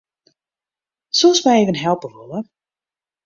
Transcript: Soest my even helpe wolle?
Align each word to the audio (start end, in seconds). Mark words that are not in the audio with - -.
Soest 1.17 1.45
my 1.45 1.55
even 1.61 1.75
helpe 1.83 2.05
wolle? 2.15 2.41